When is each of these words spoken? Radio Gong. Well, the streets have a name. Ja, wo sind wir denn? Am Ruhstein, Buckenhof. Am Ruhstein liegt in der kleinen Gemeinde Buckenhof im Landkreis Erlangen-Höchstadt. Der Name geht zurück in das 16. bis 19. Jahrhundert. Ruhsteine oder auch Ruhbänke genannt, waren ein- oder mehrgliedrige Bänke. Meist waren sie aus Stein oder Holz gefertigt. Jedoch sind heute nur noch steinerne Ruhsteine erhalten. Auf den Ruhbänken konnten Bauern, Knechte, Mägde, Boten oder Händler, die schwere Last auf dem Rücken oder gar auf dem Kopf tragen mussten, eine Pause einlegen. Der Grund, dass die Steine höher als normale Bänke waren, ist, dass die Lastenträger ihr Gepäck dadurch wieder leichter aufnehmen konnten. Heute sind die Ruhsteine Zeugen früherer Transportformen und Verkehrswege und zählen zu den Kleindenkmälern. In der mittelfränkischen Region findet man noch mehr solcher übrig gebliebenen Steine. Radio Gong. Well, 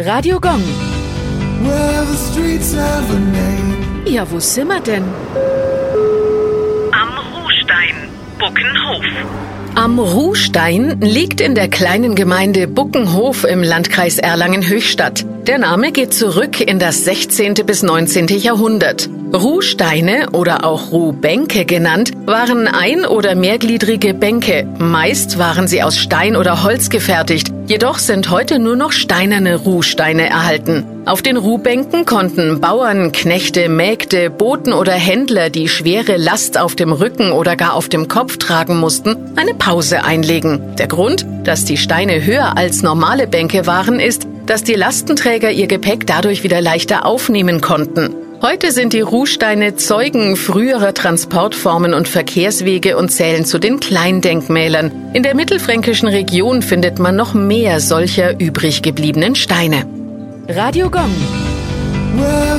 Radio 0.00 0.38
Gong. 0.38 0.62
Well, 1.64 2.04
the 2.06 2.16
streets 2.16 2.72
have 2.72 3.10
a 3.10 3.18
name. 3.18 4.04
Ja, 4.06 4.30
wo 4.30 4.38
sind 4.38 4.68
wir 4.68 4.78
denn? 4.78 5.02
Am 6.92 7.08
Ruhstein, 7.34 7.96
Buckenhof. 8.38 9.04
Am 9.74 9.98
Ruhstein 9.98 11.00
liegt 11.00 11.40
in 11.40 11.56
der 11.56 11.66
kleinen 11.66 12.14
Gemeinde 12.14 12.68
Buckenhof 12.68 13.42
im 13.42 13.64
Landkreis 13.64 14.18
Erlangen-Höchstadt. 14.18 15.26
Der 15.48 15.58
Name 15.58 15.90
geht 15.90 16.14
zurück 16.14 16.60
in 16.60 16.78
das 16.78 17.04
16. 17.04 17.54
bis 17.66 17.82
19. 17.82 18.28
Jahrhundert. 18.28 19.10
Ruhsteine 19.34 20.30
oder 20.30 20.64
auch 20.64 20.92
Ruhbänke 20.92 21.64
genannt, 21.64 22.12
waren 22.24 22.68
ein- 22.68 23.04
oder 23.04 23.34
mehrgliedrige 23.34 24.14
Bänke. 24.14 24.64
Meist 24.78 25.40
waren 25.40 25.66
sie 25.66 25.82
aus 25.82 25.98
Stein 25.98 26.36
oder 26.36 26.62
Holz 26.62 26.88
gefertigt. 26.88 27.52
Jedoch 27.68 27.98
sind 27.98 28.30
heute 28.30 28.58
nur 28.58 28.76
noch 28.76 28.92
steinerne 28.92 29.54
Ruhsteine 29.56 30.26
erhalten. 30.26 30.86
Auf 31.04 31.20
den 31.20 31.36
Ruhbänken 31.36 32.06
konnten 32.06 32.62
Bauern, 32.62 33.12
Knechte, 33.12 33.68
Mägde, 33.68 34.30
Boten 34.30 34.72
oder 34.72 34.94
Händler, 34.94 35.50
die 35.50 35.68
schwere 35.68 36.16
Last 36.16 36.58
auf 36.58 36.76
dem 36.76 36.92
Rücken 36.92 37.30
oder 37.30 37.56
gar 37.56 37.74
auf 37.74 37.90
dem 37.90 38.08
Kopf 38.08 38.38
tragen 38.38 38.78
mussten, 38.78 39.16
eine 39.36 39.52
Pause 39.52 40.02
einlegen. 40.02 40.76
Der 40.78 40.88
Grund, 40.88 41.26
dass 41.44 41.66
die 41.66 41.76
Steine 41.76 42.24
höher 42.24 42.56
als 42.56 42.82
normale 42.82 43.26
Bänke 43.26 43.66
waren, 43.66 44.00
ist, 44.00 44.26
dass 44.46 44.64
die 44.64 44.72
Lastenträger 44.72 45.50
ihr 45.50 45.66
Gepäck 45.66 46.06
dadurch 46.06 46.42
wieder 46.42 46.62
leichter 46.62 47.04
aufnehmen 47.04 47.60
konnten. 47.60 48.14
Heute 48.40 48.70
sind 48.70 48.92
die 48.92 49.00
Ruhsteine 49.00 49.74
Zeugen 49.74 50.36
früherer 50.36 50.94
Transportformen 50.94 51.92
und 51.92 52.06
Verkehrswege 52.06 52.96
und 52.96 53.08
zählen 53.08 53.44
zu 53.44 53.58
den 53.58 53.80
Kleindenkmälern. 53.80 55.10
In 55.12 55.24
der 55.24 55.34
mittelfränkischen 55.34 56.06
Region 56.06 56.62
findet 56.62 57.00
man 57.00 57.16
noch 57.16 57.34
mehr 57.34 57.80
solcher 57.80 58.38
übrig 58.38 58.82
gebliebenen 58.82 59.34
Steine. 59.34 59.86
Radio 60.48 60.88
Gong. 60.88 61.12
Well, 62.16 62.58